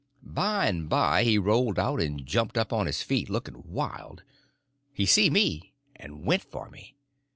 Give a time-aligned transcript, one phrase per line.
[0.23, 4.21] By and by he rolled out and jumped up on his feet looking wild, and
[4.93, 6.95] he see me and went for me.